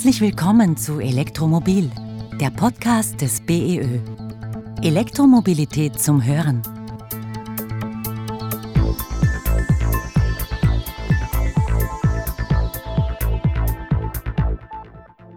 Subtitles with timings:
[0.00, 1.90] Herzlich willkommen zu Elektromobil,
[2.40, 3.98] der Podcast des BEÖ.
[4.80, 6.62] Elektromobilität zum Hören.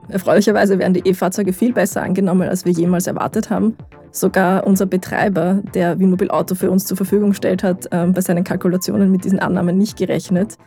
[0.07, 3.75] Erfreulicherweise werden die E-Fahrzeuge viel besser angenommen, als wir jemals erwartet haben.
[4.11, 8.45] Sogar unser Betreiber, der Wiemobil Auto für uns zur Verfügung stellt, hat ähm, bei seinen
[8.45, 10.57] Kalkulationen mit diesen Annahmen nicht gerechnet.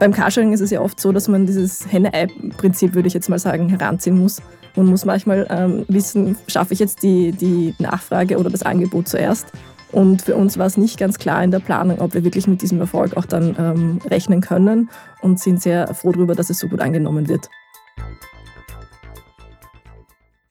[0.00, 3.38] Beim Carsharing ist es ja oft so, dass man dieses Henne-Ei-Prinzip, würde ich jetzt mal
[3.38, 4.40] sagen, heranziehen muss.
[4.74, 9.48] Man muss manchmal ähm, wissen, schaffe ich jetzt die, die Nachfrage oder das Angebot zuerst.
[9.92, 12.62] Und für uns war es nicht ganz klar in der Planung, ob wir wirklich mit
[12.62, 14.88] diesem Erfolg auch dann ähm, rechnen können
[15.20, 17.50] und sind sehr froh darüber, dass es so gut angenommen wird.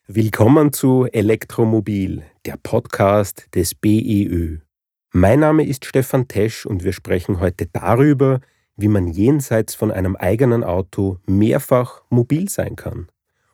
[0.05, 4.59] Willkommen zu Elektromobil, der Podcast des BEÖ.
[5.11, 8.41] Mein Name ist Stefan Tesch und wir sprechen heute darüber,
[8.79, 13.07] wie man jenseits von einem eigenen Auto mehrfach mobil sein kann.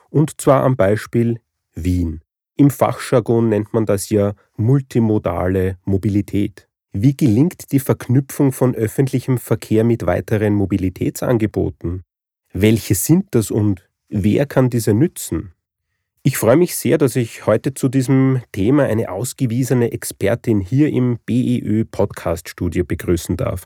[0.09, 1.39] Und zwar am Beispiel
[1.73, 2.22] Wien.
[2.55, 6.69] Im Fachjargon nennt man das ja multimodale Mobilität.
[6.94, 12.03] Wie gelingt die Verknüpfung von öffentlichem Verkehr mit weiteren Mobilitätsangeboten?
[12.53, 15.52] Welche sind das und wer kann diese nützen?
[16.23, 21.19] Ich freue mich sehr, dass ich heute zu diesem Thema eine ausgewiesene Expertin hier im
[21.25, 23.66] BEÖ Podcast Studio begrüßen darf.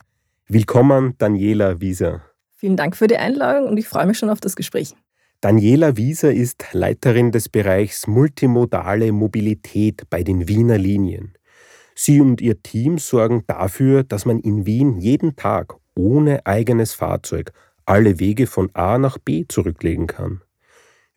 [0.51, 2.23] Willkommen, Daniela Wieser.
[2.55, 4.95] Vielen Dank für die Einladung und ich freue mich schon auf das Gespräch.
[5.41, 11.37] Daniela Wieser ist Leiterin des Bereichs Multimodale Mobilität bei den Wiener Linien.
[11.93, 17.51] Sie und ihr Team sorgen dafür, dass man in Wien jeden Tag ohne eigenes Fahrzeug
[17.85, 20.41] alle Wege von A nach B zurücklegen kann.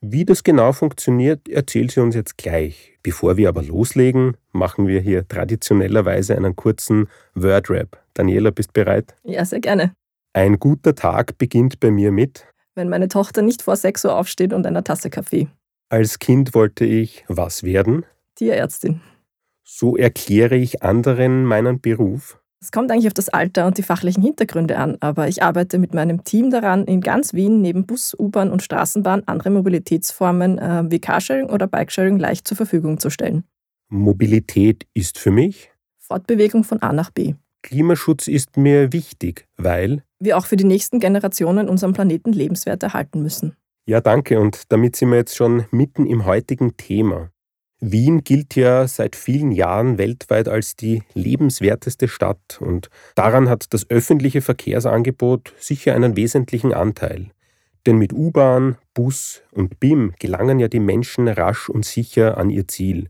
[0.03, 2.99] Wie das genau funktioniert, erzählt sie uns jetzt gleich.
[3.03, 8.02] Bevor wir aber loslegen, machen wir hier traditionellerweise einen kurzen Word-Rap.
[8.15, 9.15] Daniela, bist bereit?
[9.25, 9.95] Ja, sehr gerne.
[10.35, 12.47] Ein guter Tag beginnt bei mir mit.
[12.75, 15.49] Wenn meine Tochter nicht vor 6 Uhr aufsteht und einer Tasse Kaffee.
[15.91, 18.07] Als Kind wollte ich was werden?
[18.35, 19.03] Tierärztin.
[19.63, 22.39] So erkläre ich anderen meinen Beruf.
[22.63, 25.95] Es kommt eigentlich auf das Alter und die fachlichen Hintergründe an, aber ich arbeite mit
[25.95, 31.01] meinem Team daran, in ganz Wien neben Bus, U-Bahn und Straßenbahn andere Mobilitätsformen äh, wie
[31.01, 33.45] Carsharing oder Bikesharing leicht zur Verfügung zu stellen.
[33.89, 37.35] Mobilität ist für mich Fortbewegung von A nach B.
[37.63, 43.23] Klimaschutz ist mir wichtig, weil wir auch für die nächsten Generationen unseren Planeten lebenswert erhalten
[43.23, 43.57] müssen.
[43.87, 44.41] Ja, danke.
[44.41, 47.31] Und damit sind wir jetzt schon mitten im heutigen Thema.
[47.81, 53.91] Wien gilt ja seit vielen Jahren weltweit als die lebenswerteste Stadt und daran hat das
[53.91, 57.33] öffentliche Verkehrsangebot sicher einen wesentlichen Anteil.
[57.85, 62.69] Denn mit U-Bahn, Bus und BIM gelangen ja die Menschen rasch und sicher an ihr
[62.69, 63.09] Ziel.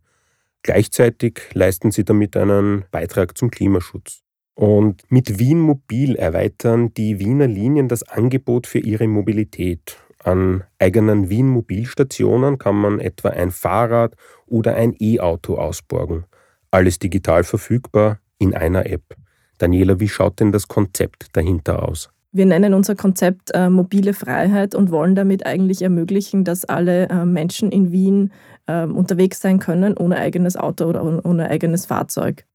[0.63, 4.23] Gleichzeitig leisten sie damit einen Beitrag zum Klimaschutz.
[4.55, 9.97] Und mit Wien Mobil erweitern die Wiener Linien das Angebot für ihre Mobilität.
[10.25, 14.15] An eigenen Wien-Mobilstationen kann man etwa ein Fahrrad
[14.47, 16.27] oder ein E-Auto ausborgen.
[16.71, 19.17] Alles digital verfügbar in einer App.
[19.59, 22.11] Daniela, wie schaut denn das Konzept dahinter aus?
[22.31, 27.27] Wir nennen unser Konzept äh, mobile Freiheit und wollen damit eigentlich ermöglichen, dass alle äh,
[27.27, 28.33] Menschen in Wien
[28.67, 32.47] äh, unterwegs sein können, ohne eigenes Auto oder ohne eigenes Fahrzeug.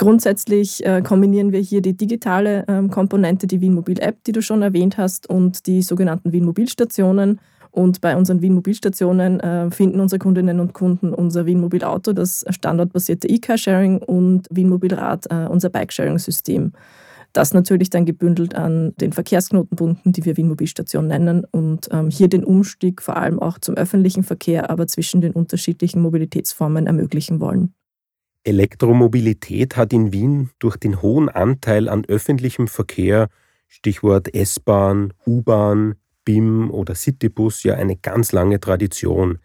[0.00, 4.40] Grundsätzlich äh, kombinieren wir hier die digitale ähm, Komponente, die Wien Mobil App, die du
[4.40, 7.38] schon erwähnt hast, und die sogenannten Wien Mobilstationen.
[7.70, 12.14] Und bei unseren Wien Mobilstationen äh, finden unsere Kundinnen und Kunden unser Wien Mobil Auto,
[12.14, 16.72] das standortbasierte E-Car-Sharing und Wien Mobil Rad, äh, unser Bike-Sharing-System.
[17.34, 22.28] Das natürlich dann gebündelt an den Verkehrsknotenpunkten, die wir Wien Mobilstation nennen und ähm, hier
[22.28, 27.74] den Umstieg vor allem auch zum öffentlichen Verkehr, aber zwischen den unterschiedlichen Mobilitätsformen ermöglichen wollen.
[28.44, 33.28] Elektromobilität hat in Wien durch den hohen Anteil an öffentlichem Verkehr,
[33.68, 39.38] Stichwort S-Bahn, U-Bahn, BIM oder Citybus, ja eine ganz lange Tradition.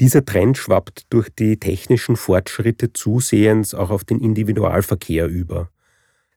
[0.00, 5.70] Dieser Trend schwappt durch die technischen Fortschritte zusehends auch auf den Individualverkehr über.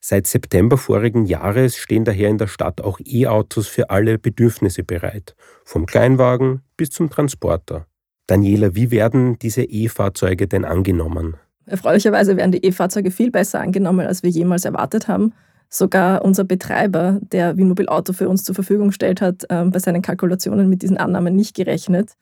[0.01, 5.35] Seit September vorigen Jahres stehen daher in der Stadt auch E-Autos für alle Bedürfnisse bereit,
[5.63, 7.87] vom Kleinwagen bis zum Transporter.
[8.27, 11.37] Daniela, wie werden diese E-Fahrzeuge denn angenommen?
[11.65, 15.33] Erfreulicherweise werden die E-Fahrzeuge viel besser angenommen, als wir jemals erwartet haben.
[15.69, 20.01] Sogar unser Betreiber, der Wiemobil Auto für uns zur Verfügung stellt, hat ähm, bei seinen
[20.01, 22.13] Kalkulationen mit diesen Annahmen nicht gerechnet.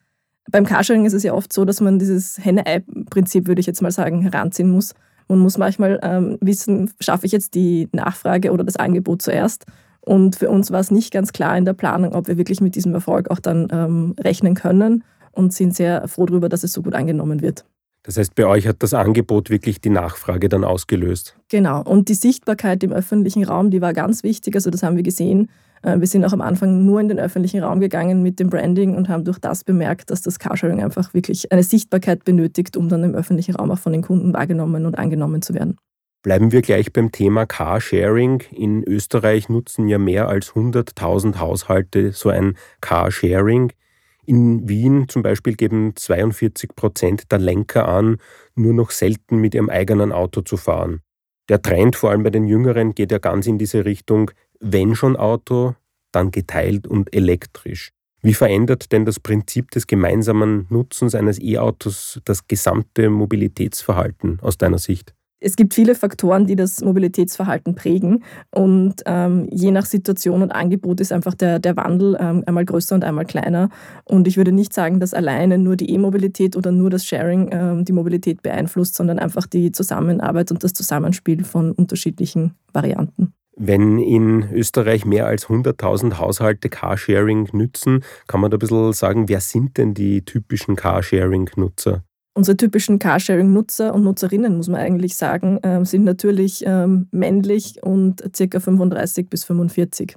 [0.50, 3.92] Beim Carsharing ist es ja oft so, dass man dieses Henne-Ei-Prinzip, würde ich jetzt mal
[3.92, 4.94] sagen, heranziehen muss.
[5.28, 9.66] Man muss manchmal ähm, wissen, schaffe ich jetzt die Nachfrage oder das Angebot zuerst.
[10.02, 12.76] Und für uns war es nicht ganz klar in der Planung, ob wir wirklich mit
[12.76, 16.82] diesem Erfolg auch dann ähm, rechnen können und sind sehr froh darüber, dass es so
[16.82, 17.66] gut angenommen wird.
[18.04, 21.38] Das heißt, bei euch hat das Angebot wirklich die Nachfrage dann ausgelöst.
[21.50, 21.82] Genau.
[21.82, 24.56] Und die Sichtbarkeit im öffentlichen Raum, die war ganz wichtig.
[24.56, 25.50] Also das haben wir gesehen.
[25.84, 28.96] Äh, wir sind auch am Anfang nur in den öffentlichen Raum gegangen mit dem Branding
[28.96, 33.04] und haben durch das bemerkt, dass das Carsharing einfach wirklich eine Sichtbarkeit benötigt, um dann
[33.04, 35.78] im öffentlichen Raum auch von den Kunden wahrgenommen und angenommen zu werden.
[36.24, 38.44] Bleiben wir gleich beim Thema Carsharing.
[38.52, 43.74] In Österreich nutzen ja mehr als 100.000 Haushalte so ein Carsharing.
[44.26, 48.18] In Wien zum Beispiel geben 42 Prozent der Lenker an,
[48.56, 51.02] nur noch selten mit ihrem eigenen Auto zu fahren.
[51.50, 54.32] Der Trend, vor allem bei den Jüngeren, geht ja ganz in diese Richtung,
[54.62, 55.76] wenn schon Auto,
[56.14, 57.92] dann geteilt und elektrisch.
[58.22, 64.78] Wie verändert denn das Prinzip des gemeinsamen Nutzens eines E-Autos das gesamte Mobilitätsverhalten aus deiner
[64.78, 65.14] Sicht?
[65.44, 71.02] Es gibt viele Faktoren, die das Mobilitätsverhalten prägen und ähm, je nach Situation und Angebot
[71.02, 73.70] ist einfach der, der Wandel ähm, einmal größer und einmal kleiner.
[74.06, 77.84] Und ich würde nicht sagen, dass alleine nur die E-Mobilität oder nur das Sharing ähm,
[77.84, 83.34] die Mobilität beeinflusst, sondern einfach die Zusammenarbeit und das Zusammenspiel von unterschiedlichen Varianten.
[83.58, 89.28] Wenn in Österreich mehr als 100.000 Haushalte Carsharing nützen, kann man da ein bisschen sagen,
[89.28, 92.04] wer sind denn die typischen Carsharing-Nutzer?
[92.36, 98.24] Unsere typischen Carsharing-Nutzer und Nutzerinnen, muss man eigentlich sagen, ähm, sind natürlich ähm, männlich und
[98.36, 98.60] ca.
[98.60, 100.16] 35 bis 45.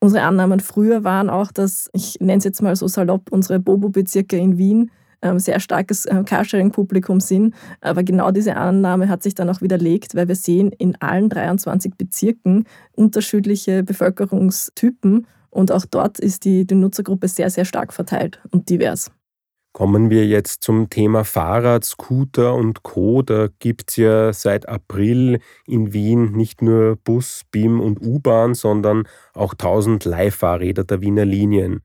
[0.00, 4.38] Unsere Annahmen früher waren auch, dass, ich nenne es jetzt mal so salopp, unsere Bobo-Bezirke
[4.38, 4.90] in Wien
[5.20, 7.54] ähm, sehr starkes Carsharing-Publikum sind.
[7.82, 11.94] Aber genau diese Annahme hat sich dann auch widerlegt, weil wir sehen in allen 23
[11.98, 18.70] Bezirken unterschiedliche Bevölkerungstypen und auch dort ist die, die Nutzergruppe sehr, sehr stark verteilt und
[18.70, 19.10] divers.
[19.72, 23.22] Kommen wir jetzt zum Thema Fahrrad, Scooter und Co.
[23.22, 29.04] Da gibt es ja seit April in Wien nicht nur Bus, BIM und U-Bahn, sondern
[29.32, 31.82] auch 1000 Leihfahrräder der Wiener Linien.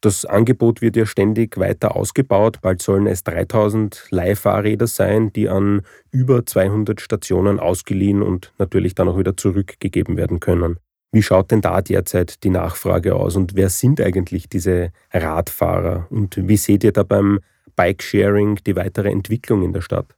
[0.00, 2.60] Das Angebot wird ja ständig weiter ausgebaut.
[2.62, 5.82] Bald sollen es 3000 Leihfahrräder sein, die an
[6.12, 10.78] über 200 Stationen ausgeliehen und natürlich dann auch wieder zurückgegeben werden können.
[11.10, 16.36] Wie schaut denn da derzeit die Nachfrage aus und wer sind eigentlich diese Radfahrer und
[16.48, 17.40] wie seht ihr da beim
[17.76, 20.14] Bikesharing die weitere Entwicklung in der Stadt?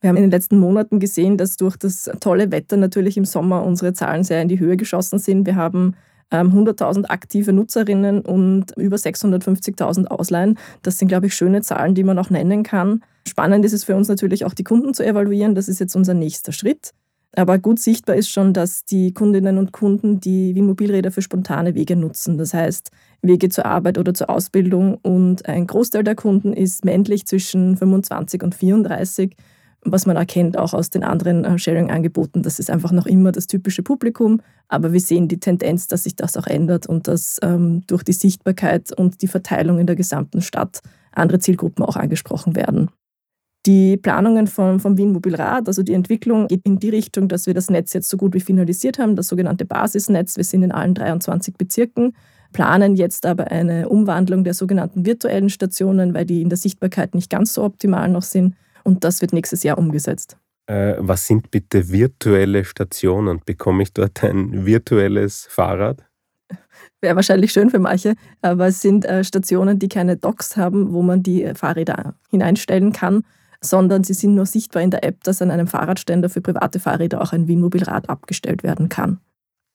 [0.00, 3.64] Wir haben in den letzten Monaten gesehen, dass durch das tolle Wetter natürlich im Sommer
[3.64, 5.44] unsere Zahlen sehr in die Höhe geschossen sind.
[5.44, 5.94] Wir haben
[6.30, 10.58] 100.000 ähm, aktive Nutzerinnen und über 650.000 Ausleihen.
[10.82, 13.02] Das sind, glaube ich, schöne Zahlen, die man auch nennen kann.
[13.28, 15.54] Spannend ist es für uns natürlich auch, die Kunden zu evaluieren.
[15.54, 16.92] Das ist jetzt unser nächster Schritt.
[17.36, 21.94] Aber gut sichtbar ist schon, dass die Kundinnen und Kunden die Wien-Mobilräder für spontane Wege
[21.94, 22.38] nutzen.
[22.38, 22.90] Das heißt,
[23.22, 24.98] Wege zur Arbeit oder zur Ausbildung.
[25.02, 29.36] Und ein Großteil der Kunden ist männlich zwischen 25 und 34,
[29.82, 32.42] was man erkennt auch aus den anderen äh, Sharing-Angeboten.
[32.42, 34.42] Das ist einfach noch immer das typische Publikum.
[34.66, 38.12] Aber wir sehen die Tendenz, dass sich das auch ändert und dass ähm, durch die
[38.12, 40.80] Sichtbarkeit und die Verteilung in der gesamten Stadt
[41.12, 42.90] andere Zielgruppen auch angesprochen werden.
[43.66, 47.52] Die Planungen vom, vom Wien Mobilrad, also die Entwicklung geht in die Richtung, dass wir
[47.52, 50.38] das Netz jetzt so gut wie finalisiert haben, das sogenannte Basisnetz.
[50.38, 52.16] Wir sind in allen 23 Bezirken,
[52.54, 57.28] planen jetzt aber eine Umwandlung der sogenannten virtuellen Stationen, weil die in der Sichtbarkeit nicht
[57.28, 58.56] ganz so optimal noch sind.
[58.82, 60.38] Und das wird nächstes Jahr umgesetzt.
[60.66, 63.42] Äh, was sind bitte virtuelle Stationen?
[63.44, 66.02] Bekomme ich dort ein virtuelles Fahrrad?
[67.02, 71.02] Wäre wahrscheinlich schön für manche, aber es sind äh, Stationen, die keine Docks haben, wo
[71.02, 73.22] man die Fahrräder hineinstellen kann
[73.62, 77.20] sondern sie sind nur sichtbar in der App, dass an einem Fahrradständer für private Fahrräder
[77.20, 79.20] auch ein Wien-Mobilrad abgestellt werden kann.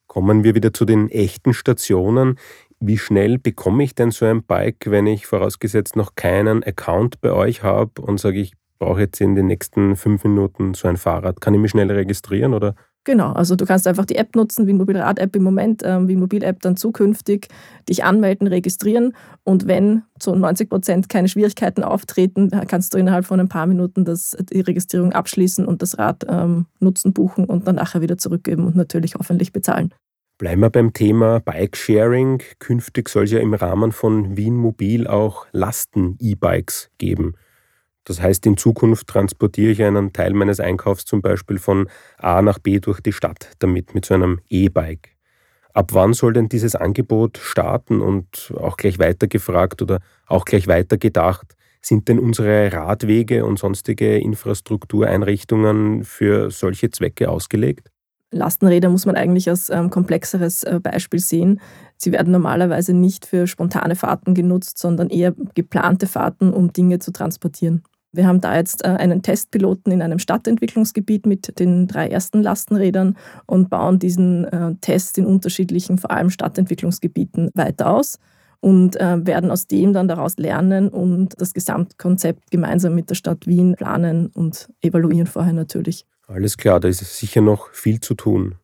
[0.07, 2.37] Kommen wir wieder zu den echten Stationen.
[2.79, 7.31] Wie schnell bekomme ich denn so ein Bike, wenn ich vorausgesetzt noch keinen Account bei
[7.31, 11.41] euch habe und sage, ich brauche jetzt in den nächsten fünf Minuten so ein Fahrrad?
[11.41, 14.73] Kann ich mich schnell registrieren oder Genau, also du kannst einfach die App nutzen, wie
[14.73, 17.47] Mobilrad-App im Moment, ähm, wie Mobil-App dann zukünftig,
[17.87, 23.39] dich anmelden, registrieren und wenn zu 90 Prozent keine Schwierigkeiten auftreten, kannst du innerhalb von
[23.39, 27.75] ein paar Minuten das, die Registrierung abschließen und das Rad ähm, nutzen, buchen und dann
[27.75, 29.93] nachher wieder zurückgeben und natürlich hoffentlich bezahlen.
[30.39, 32.41] Bleiben wir beim Thema Bike-Sharing.
[32.57, 37.35] Künftig soll es ja im Rahmen von Wien Mobil auch Lasten-E-Bikes geben.
[38.05, 42.59] Das heißt, in Zukunft transportiere ich einen Teil meines Einkaufs zum Beispiel von A nach
[42.59, 45.09] B durch die Stadt damit mit so einem E-Bike.
[45.73, 51.55] Ab wann soll denn dieses Angebot starten und auch gleich weitergefragt oder auch gleich weitergedacht,
[51.81, 57.89] sind denn unsere Radwege und sonstige Infrastruktureinrichtungen für solche Zwecke ausgelegt?
[58.31, 61.59] Lastenräder muss man eigentlich als ähm, komplexeres äh, Beispiel sehen.
[61.97, 67.11] Sie werden normalerweise nicht für spontane Fahrten genutzt, sondern eher geplante Fahrten, um Dinge zu
[67.11, 67.83] transportieren.
[68.15, 73.17] Wir haben da jetzt äh, einen Testpiloten in einem Stadtentwicklungsgebiet mit den drei ersten Lastenrädern
[73.45, 78.19] und bauen diesen äh, Test in unterschiedlichen, vor allem Stadtentwicklungsgebieten, weiter aus
[78.61, 83.45] und äh, werden aus dem dann daraus lernen und das Gesamtkonzept gemeinsam mit der Stadt
[83.45, 86.05] Wien planen und evaluieren vorher natürlich.
[86.27, 88.55] Alles klar, da ist sicher noch viel zu tun.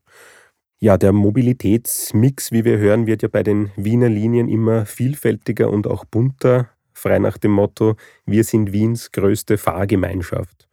[0.79, 5.85] Ja, der Mobilitätsmix, wie wir hören, wird ja bei den Wiener Linien immer vielfältiger und
[5.85, 6.69] auch bunter,
[7.01, 10.67] frei nach dem Motto, wir sind Wiens größte Fahrgemeinschaft.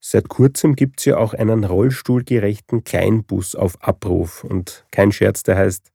[0.00, 5.56] Seit kurzem gibt es ja auch einen rollstuhlgerechten Kleinbus auf Abruf und kein Scherz, der
[5.56, 5.92] heißt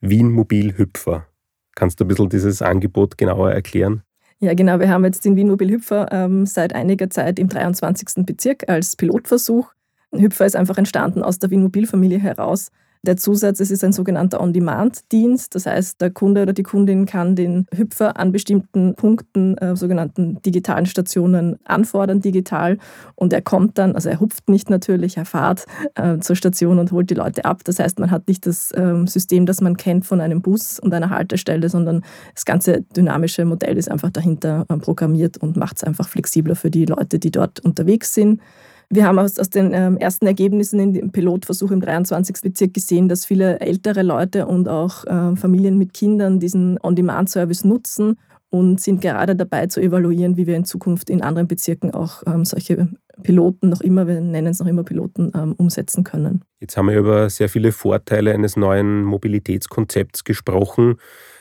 [0.00, 1.26] Wien Mobil Hüpfer.
[1.74, 4.02] Kannst du ein bisschen dieses Angebot genauer erklären?
[4.38, 4.78] Ja, genau.
[4.78, 8.26] Wir haben jetzt den Wien Mobil Hüpfer ähm, seit einiger Zeit im 23.
[8.26, 9.72] Bezirk als Pilotversuch.
[10.12, 12.70] Hüpfer ist einfach entstanden aus der Wien Mobil Familie heraus
[13.06, 15.54] der Zusatz, es ist ein sogenannter On-Demand-Dienst.
[15.54, 20.40] Das heißt, der Kunde oder die Kundin kann den Hüpfer an bestimmten Punkten, äh, sogenannten
[20.42, 22.78] digitalen Stationen, anfordern digital.
[23.14, 26.92] Und er kommt dann, also er hupft nicht natürlich, er fährt äh, zur Station und
[26.92, 27.62] holt die Leute ab.
[27.64, 30.92] Das heißt, man hat nicht das äh, System, das man kennt von einem Bus und
[30.92, 32.02] einer Haltestelle, sondern
[32.34, 36.70] das ganze dynamische Modell ist einfach dahinter äh, programmiert und macht es einfach flexibler für
[36.70, 38.40] die Leute, die dort unterwegs sind.
[38.88, 42.40] Wir haben aus, aus den ähm, ersten Ergebnissen in dem Pilotversuch im 23.
[42.42, 48.16] Bezirk gesehen, dass viele ältere Leute und auch äh, Familien mit Kindern diesen On-Demand-Service nutzen
[48.50, 52.44] und sind gerade dabei zu evaluieren, wie wir in Zukunft in anderen Bezirken auch ähm,
[52.44, 52.88] solche
[53.22, 56.42] Piloten noch immer, wir nennen es noch immer Piloten, ähm, umsetzen können.
[56.60, 60.96] Jetzt haben wir über sehr viele Vorteile eines neuen Mobilitätskonzepts gesprochen.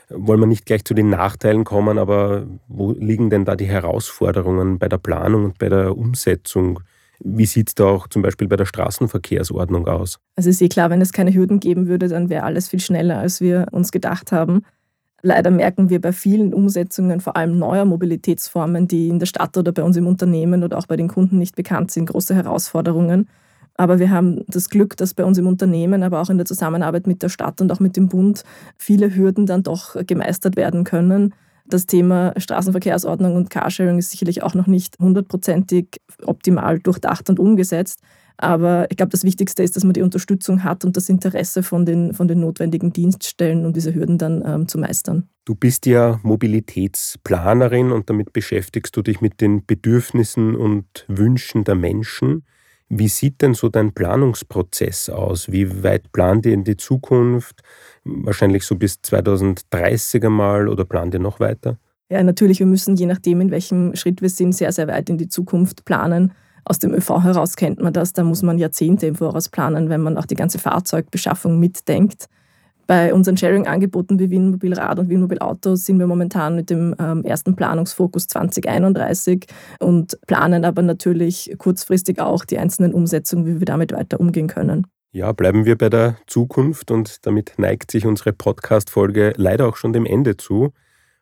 [0.09, 4.79] Wollen wir nicht gleich zu den Nachteilen kommen, aber wo liegen denn da die Herausforderungen
[4.79, 6.79] bei der Planung und bei der Umsetzung?
[7.19, 10.19] Wie sieht es da auch zum Beispiel bei der Straßenverkehrsordnung aus?
[10.35, 13.19] Also ist eh klar, wenn es keine Hürden geben würde, dann wäre alles viel schneller,
[13.19, 14.61] als wir uns gedacht haben.
[15.21, 19.71] Leider merken wir bei vielen Umsetzungen, vor allem neuer Mobilitätsformen, die in der Stadt oder
[19.71, 23.27] bei uns im Unternehmen oder auch bei den Kunden nicht bekannt sind, große Herausforderungen.
[23.77, 27.07] Aber wir haben das Glück, dass bei uns im Unternehmen, aber auch in der Zusammenarbeit
[27.07, 28.43] mit der Stadt und auch mit dem Bund
[28.77, 31.33] viele Hürden dann doch gemeistert werden können.
[31.67, 38.01] Das Thema Straßenverkehrsordnung und Carsharing ist sicherlich auch noch nicht hundertprozentig optimal durchdacht und umgesetzt.
[38.37, 41.85] Aber ich glaube, das Wichtigste ist, dass man die Unterstützung hat und das Interesse von
[41.85, 45.29] den, von den notwendigen Dienststellen, um diese Hürden dann ähm, zu meistern.
[45.45, 51.75] Du bist ja Mobilitätsplanerin und damit beschäftigst du dich mit den Bedürfnissen und Wünschen der
[51.75, 52.43] Menschen.
[52.89, 55.51] Wie sieht denn so dein Planungsprozess aus?
[55.51, 57.61] Wie weit plant ihr in die Zukunft?
[58.03, 61.79] Wahrscheinlich so bis 2030er mal oder plant ihr noch weiter?
[62.09, 65.17] Ja, natürlich, wir müssen je nachdem, in welchem Schritt wir sind, sehr, sehr weit in
[65.17, 66.33] die Zukunft planen.
[66.63, 70.01] Aus dem ÖV heraus kennt man das, da muss man Jahrzehnte im Voraus planen, wenn
[70.01, 72.27] man auch die ganze Fahrzeugbeschaffung mitdenkt.
[72.87, 76.69] Bei unseren Sharing-Angeboten wie Wien Mobil Rad und Wien Mobil Auto sind wir momentan mit
[76.69, 79.47] dem ähm, ersten Planungsfokus 2031
[79.79, 84.85] und planen aber natürlich kurzfristig auch die einzelnen Umsetzungen, wie wir damit weiter umgehen können.
[85.11, 89.93] Ja, bleiben wir bei der Zukunft und damit neigt sich unsere Podcast-Folge leider auch schon
[89.93, 90.71] dem Ende zu.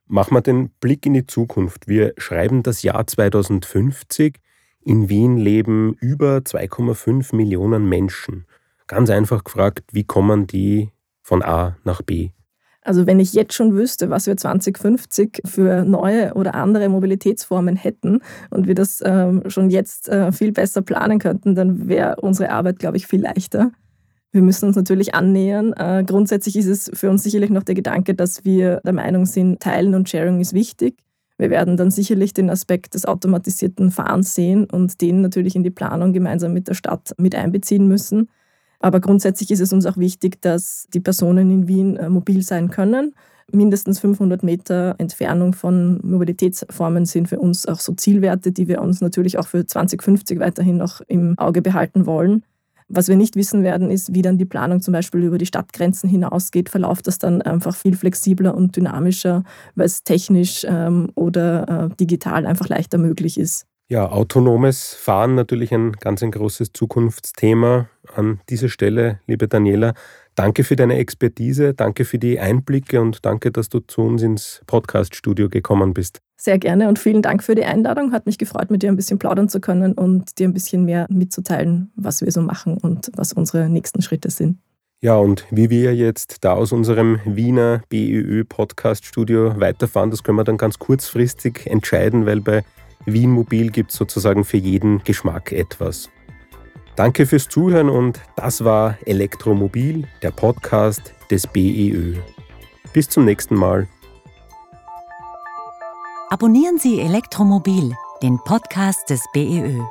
[0.08, 1.88] Machen wir den Blick in die Zukunft.
[1.88, 4.39] Wir schreiben das Jahr 2050.
[4.82, 8.46] In Wien leben über 2,5 Millionen Menschen.
[8.88, 10.89] Ganz einfach gefragt, wie kommen die
[11.24, 12.30] von A nach B?
[12.84, 18.20] Also wenn ich jetzt schon wüsste, was wir 2050 für neue oder andere Mobilitätsformen hätten
[18.50, 22.80] und wir das ähm, schon jetzt äh, viel besser planen könnten, dann wäre unsere Arbeit,
[22.80, 23.72] glaube ich, viel leichter.
[24.34, 25.74] Wir müssen uns natürlich annähern.
[25.74, 29.62] Äh, grundsätzlich ist es für uns sicherlich noch der Gedanke, dass wir der Meinung sind,
[29.62, 30.98] Teilen und Sharing ist wichtig.
[31.38, 35.72] Wir werden dann sicherlich den Aspekt des automatisierten Fahrens sehen und den natürlich in die
[35.72, 38.30] Planung gemeinsam mit der Stadt mit einbeziehen müssen.
[38.84, 42.70] Aber grundsätzlich ist es uns auch wichtig, dass die Personen in Wien äh, mobil sein
[42.70, 43.16] können.
[43.50, 49.00] Mindestens 500 Meter Entfernung von Mobilitätsformen sind für uns auch so Zielwerte, die wir uns
[49.00, 52.44] natürlich auch für 2050 weiterhin noch im Auge behalten wollen.
[52.90, 56.10] Was wir nicht wissen werden, ist, wie dann die Planung zum Beispiel über die Stadtgrenzen
[56.10, 56.68] hinausgeht.
[56.68, 62.46] Verläuft das dann einfach viel flexibler und dynamischer, weil es technisch ähm, oder äh, digital
[62.46, 63.66] einfach leichter möglich ist.
[63.90, 67.90] Ja, autonomes Fahren natürlich ein ganz ein großes Zukunftsthema.
[68.16, 69.94] An dieser Stelle, liebe Daniela,
[70.36, 74.62] danke für deine Expertise, danke für die Einblicke und danke, dass du zu uns ins
[74.68, 76.22] Podcaststudio gekommen bist.
[76.38, 78.13] Sehr gerne und vielen Dank für die Einladung.
[78.13, 81.06] Hat mich gefreut, mit dir ein bisschen plaudern zu können und dir ein bisschen mehr
[81.10, 84.60] mitzuteilen, was wir so machen und was unsere nächsten Schritte sind.
[85.02, 90.46] Ja, und wie wir jetzt da aus unserem Wiener BÖÖ Podcaststudio weiterfahren, das können wir
[90.46, 92.63] dann ganz kurzfristig entscheiden, weil bei
[93.05, 96.10] Wien Mobil gibt sozusagen für jeden Geschmack etwas.
[96.95, 102.15] Danke fürs Zuhören und das war Elektromobil, der Podcast des BEÖ.
[102.93, 103.88] Bis zum nächsten Mal.
[106.29, 109.81] Abonnieren Sie Elektromobil, den Podcast des BEÖ.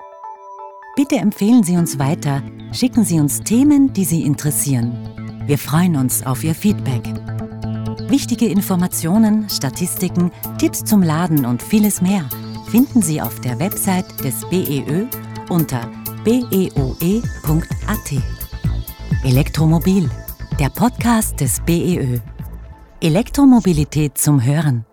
[0.95, 2.43] Bitte empfehlen Sie uns weiter,
[2.73, 5.43] schicken Sie uns Themen, die Sie interessieren.
[5.47, 7.03] Wir freuen uns auf Ihr Feedback.
[8.09, 12.29] Wichtige Informationen, Statistiken, Tipps zum Laden und vieles mehr–
[12.73, 15.05] finden Sie auf der Website des BEÖ
[15.51, 15.91] unter
[16.25, 17.23] beoe.at.
[19.25, 20.09] Elektromobil,
[20.59, 22.19] der Podcast des BEÖ.
[23.03, 24.87] Elektromobilität zum Hören.